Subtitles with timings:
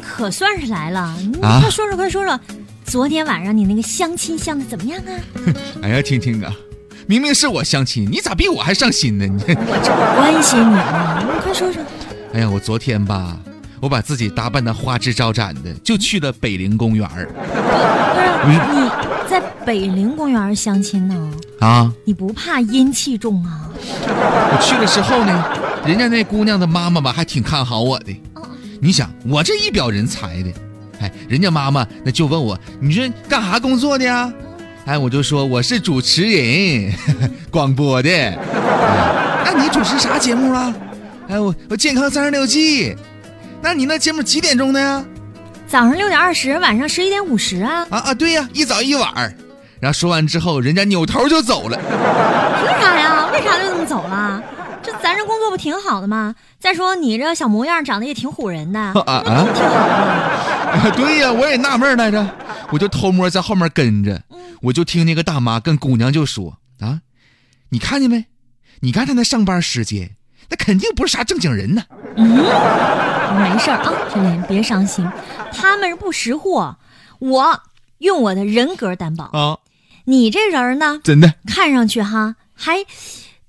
[0.00, 2.38] 可算是来了，你啊快说说，快说说，
[2.84, 5.12] 昨天晚上你那个相亲相的怎么样啊？
[5.82, 6.52] 哎呀，青青啊，
[7.06, 9.26] 明明是我相亲，你咋比我还上心呢？
[9.26, 11.82] 你，我这不关心你啊，你快说说。
[12.32, 13.36] 哎呀，我昨天吧，
[13.80, 17.28] 我把自己打扮的花枝招展的，就去了北陵公园儿
[18.42, 18.90] 不是你
[19.28, 21.30] 在北陵公园相亲呢，
[21.60, 21.92] 啊。
[22.04, 23.68] 你不怕阴气重啊？
[23.72, 25.44] 我去了之后呢，
[25.86, 28.16] 人家那姑娘的妈妈吧还挺看好我的。
[28.80, 30.50] 你想，我这一表人才的，
[31.00, 34.32] 哎，人家妈妈那就问我，你说干啥工作的呀？
[34.86, 36.92] 哎，我就说我是主持人，
[37.50, 38.10] 广播的。
[38.10, 38.38] 哎，
[39.44, 40.74] 那你主持啥节目啊？
[41.28, 42.96] 哎，我我健康三十六计。
[43.62, 45.04] 那你那节目几点钟的呀？
[45.68, 47.86] 早上六点二十，晚上十一点五十啊？
[47.90, 49.32] 啊啊，对呀，一早一晚儿。
[49.78, 51.78] 然后说完之后，人家扭头就走了。
[51.78, 53.28] 凭啥呀？
[53.30, 54.42] 为啥就这么走了？
[55.50, 56.34] 不挺好的吗？
[56.58, 62.26] 再说你这小模样长得也挺唬人的， 啊啊 对呀，我也纳闷来着，
[62.70, 64.22] 我就偷摸在后面跟着，
[64.62, 67.00] 我就听那个大妈跟姑娘就说啊，
[67.70, 68.26] 你看见没？
[68.82, 70.10] 你看他那上班时间，
[70.48, 71.82] 那肯定不是啥正经人呢。
[72.16, 75.08] 嗯没事儿啊，陈林，别伤心，
[75.52, 76.76] 他们是不识货，
[77.18, 77.60] 我
[77.98, 79.26] 用我的人格担保。
[79.26, 79.58] 啊，
[80.04, 82.78] 你这人呢，真的，看上去哈还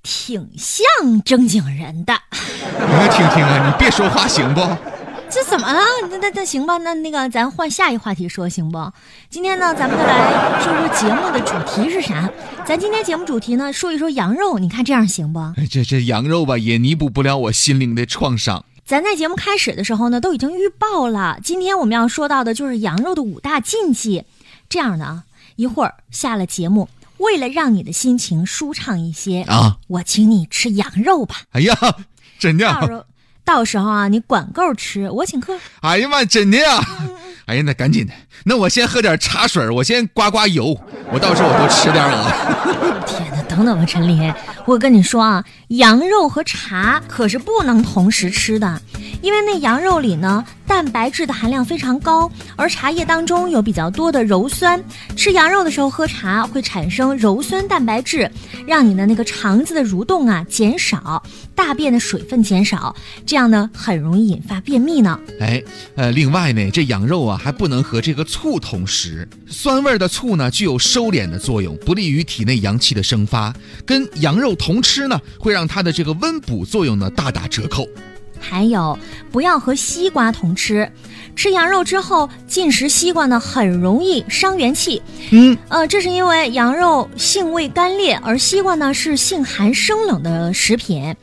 [0.02, 2.12] 挺像正经人的。
[2.32, 4.60] 你快听听啊，你别说话行不？
[5.30, 5.80] 这怎么了？
[6.10, 8.92] 那那那行吧，那那个咱换下一话题说行不？
[9.30, 12.28] 今天呢，咱们就来说说节目的主题是啥？
[12.66, 15.38] 咱今天节目主题呢，说一说羊肉，你看这样行不？
[15.56, 18.64] 哎，这这羊肉吧，也弥补不了我心灵的创伤。
[18.84, 24.24] 咱在节目开始的时候呢，都已经预报了，今天我们要说到的就是羊肉的五大禁忌。
[24.68, 25.24] 这样的啊，
[25.56, 26.88] 一会儿下了节目，
[27.22, 31.36] 为了让你的心情舒畅一些啊，我请你吃羊肉吧。
[31.52, 31.74] 哎呀，
[32.38, 33.04] 真的啊，到时候
[33.44, 35.56] 到时候啊，你管够吃，我请客。
[35.80, 36.80] 哎呀妈，真的呀！
[37.46, 38.12] 哎呀，那赶紧的，
[38.44, 40.78] 那我先喝点茶水，我先刮刮油，
[41.12, 43.02] 我到时候我多吃点儿啊。
[43.06, 44.32] 天哪，等等吧，陈林，
[44.64, 48.80] 我跟你说啊，羊肉和茶可是不能同时吃的，
[49.22, 54.82] 因为那羊肉里呢，蛋白质的含量非常高，而茶叶当中有比较多的鞣酸。
[55.16, 58.28] 吃羊肉的时候喝茶会产生鞣酸蛋白质，
[58.66, 61.22] 让你的那个肠子的蠕动啊减少，
[61.54, 62.94] 大便的水分减少，
[63.24, 65.18] 这样呢很容易引发便秘呢。
[65.38, 65.62] 哎，
[65.94, 73.54] 呃，另外呢，这羊肉啊还不能和这个醋同食，酸味的醋呢具有收敛的作用，不利于体内阳气的生发。
[73.86, 77.86] 跟羊肉同吃呢，会让它的这个温补作用呢大打折扣。
[78.42, 78.98] 还有，
[79.30, 80.90] 不要和西瓜同吃。
[81.34, 85.00] 吃羊肉之后进食西瓜呢，很容易伤元气。
[85.30, 91.14] 嗯，呃，这是因为羊肉性味干烈，而西瓜呢是性寒生冷的食品。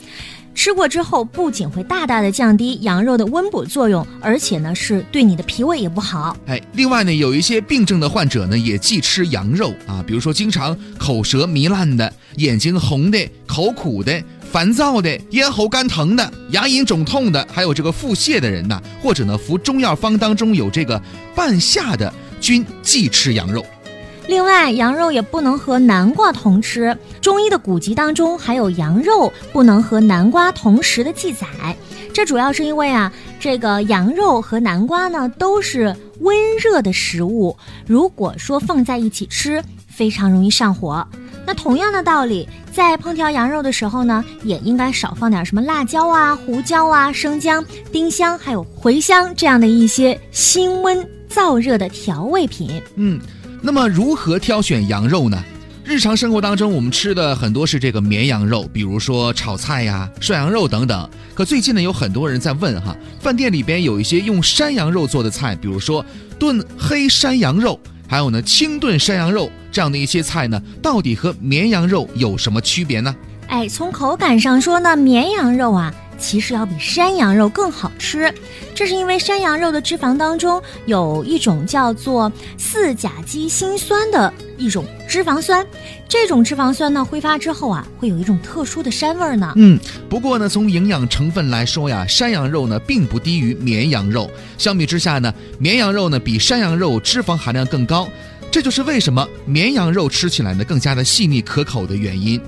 [0.55, 6.35] 吃过之后，不仅会大大的降低羊肉的温补作用，而且呢是对你的脾胃也不好。
[6.47, 14.21] 哎，另外呢，有一些病症的患者呢也忌吃羊肉啊，比如说经常口舌糜烂的、眼睛红的、口苦的。
[14.51, 20.99] 烦躁的、咽喉干疼的、牙龈肿痛的，还有这个腹泻的人呐，或者呢服中药方当中有这个
[21.35, 22.11] 半夏的，
[22.41, 23.63] 均忌吃羊肉。
[24.27, 26.97] 另外，羊肉也不能和南瓜同吃。
[27.21, 31.47] 中医的古籍当中还有羊肉不能和南瓜同食的记载。
[32.11, 37.55] 这主要是因为啊，这个羊肉和南瓜呢都是温热的食物，
[37.85, 41.07] 如果说放在一起吃，非常容易上火。
[41.49, 52.79] 那同样的道理，在烹调羊肉的时候呢，也应该少放点什么辣椒啊、胡椒啊、生姜、丁香，还有茴香这样的一些辛温燥热的调味品。
[52.97, 53.19] 嗯，
[53.63, 55.43] 那么如何挑选羊肉呢？
[55.83, 61.09] 日常生活当中，我们吃的很多是这个绵羊肉，比如说炒菜呀、涮羊肉等等。
[61.33, 66.05] 可最近呢，有很多人在问哈，饭店里边有一些用山羊肉做的菜，比如说
[66.37, 73.15] 炖黑山羊肉，还有呢清炖山羊肉这样的一些菜呢，到底和绵羊肉有什么区别呢？
[73.47, 78.33] 哎，从口感上说呢，绵羊肉啊，其实要比山羊肉更好吃。
[78.75, 85.65] 这是因为山羊肉的脂肪当中有一种叫做四甲基辛酸的一种脂肪酸，
[86.07, 89.51] 这种脂肪酸呢挥发之后啊，会有一种特殊的膻味呢。
[89.55, 89.77] 嗯，
[90.09, 94.29] 不过呢，从营养成分来说呀，山羊肉呢并不低于绵羊肉。
[94.57, 98.07] 相比之下呢，绵羊肉呢比山羊肉脂肪含量更高，
[98.49, 102.39] 这就是为什么绵羊肉吃起来呢更加的细腻可口的原因。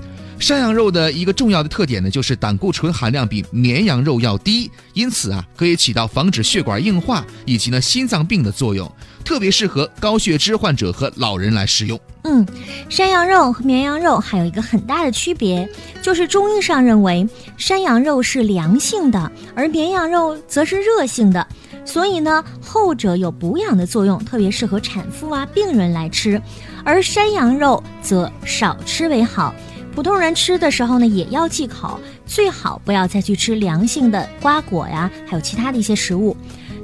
[0.42, 8.90] 山羊肉的一个重要的特点呢，就是胆固醇含量比绵羊肉要低，因此啊，可以起到防止血管硬化以及呢心脏病的作用，
[9.24, 11.98] 特别适合高血脂患者和老人来食用。
[12.24, 12.44] 嗯，
[12.88, 15.68] 山羊肉和绵羊肉还有一个很大的区别，
[16.02, 17.24] 就是中医上认为
[17.56, 21.46] 山羊肉是凉性的，而绵羊肉则是热性的。
[21.84, 26.42] 所以呢，后者有补养的作用，特别适合产妇啊、病人来吃。
[26.82, 29.54] 而山羊肉则少吃为好，
[29.94, 36.36] 普通人吃的时候呢，也要忌口，最好不要再去吃凉性的瓜果呀，还有其他的一些食物。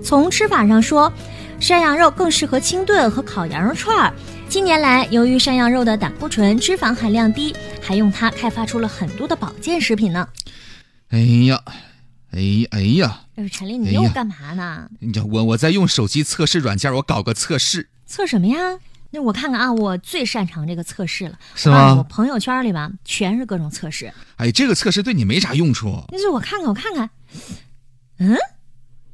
[0.05, 1.11] 从吃法上说，
[1.59, 4.13] 山羊肉更适合清炖和烤羊肉串儿。
[4.49, 10.29] 近年来，由于山羊肉的胆固醇、脂肪含量低，还用它开发出了很多的保健食品呢。
[11.09, 11.19] 哎
[11.49, 11.61] 呀，
[12.33, 12.41] 哎
[12.71, 14.87] 哎呀，哎，陈丽，你又干嘛呢？
[15.01, 17.89] 你我我在用手机测试软件，我搞个测试。
[18.07, 18.79] 测什么呀？
[19.11, 21.39] 那我看看啊，我最擅长这个测试了。
[21.55, 21.95] 是吗？
[21.97, 24.13] 我朋友圈里吧，全是各种测试。
[24.37, 26.05] 哎，这个测试对你没啥用处。
[26.11, 27.11] 那是我看看，我看看。
[28.19, 28.37] 嗯。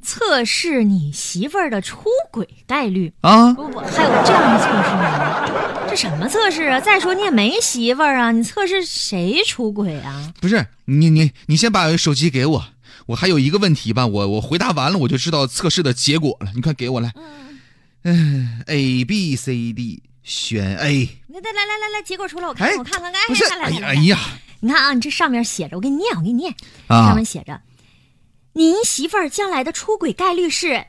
[0.07, 3.51] 测试你媳妇儿的出轨概率啊？
[3.53, 5.87] 不不，还有这样的测试吗？
[5.89, 6.79] 这什么测试啊？
[6.79, 10.31] 再说你也没媳妇儿啊，你测试谁出轨啊？
[10.39, 12.65] 不是你你你先把手机给我，
[13.07, 16.51] 我还有一个问题吧，我我回答完了我就知道测试的结果了。
[16.53, 17.23] 你快给我来，嗯
[18.67, 21.09] ，A B C D 选 A。
[21.27, 24.17] 来来来来来，结果出来，我看看我看看，不是，哎呀哎呀，
[24.61, 26.55] 你看啊，你这上面写着，我给你念，我给你念，
[26.87, 27.59] 上面写着。
[28.53, 30.85] 您媳妇儿将来的出轨概率是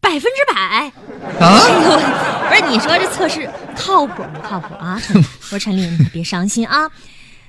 [0.00, 0.90] 百分之百
[1.38, 1.60] 啊！
[2.48, 4.98] 不是你说这测试靠谱不靠谱啊？
[5.14, 6.90] 我 说陈丽，你别伤心啊。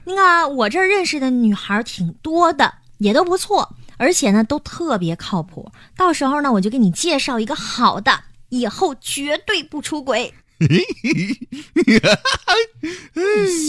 [0.04, 5.72] 那个我这儿认识的女孩挺多的，也都不错，而且呢都特别靠谱。
[5.96, 8.12] 到时候呢我就给你介绍一个好的，
[8.52, 10.34] 以后绝对不出轨。
[10.62, 10.68] 你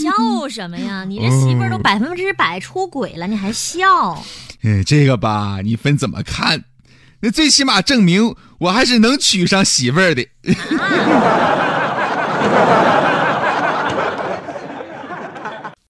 [0.03, 1.03] 笑什么呀？
[1.05, 4.23] 你这媳妇儿都百分之百出轨了，你还笑？
[4.61, 6.65] 嗯，这个吧，你分怎么看？
[7.21, 10.27] 那最起码证明我还是能娶上媳妇儿的。